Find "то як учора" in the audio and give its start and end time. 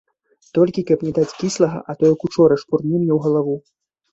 1.99-2.59